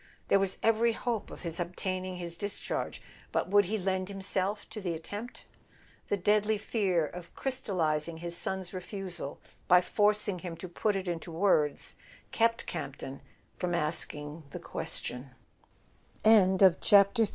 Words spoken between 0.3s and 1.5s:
was every hope of